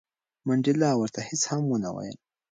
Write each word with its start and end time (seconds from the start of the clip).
منډېلا 0.47 0.91
ورته 0.97 1.19
هیڅ 1.29 1.41
هم 1.51 1.63
ونه 1.67 1.89
ویل. 1.95 2.17